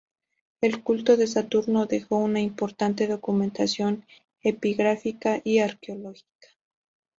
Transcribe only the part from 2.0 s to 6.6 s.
una importante documentación epigráfica y arqueológica.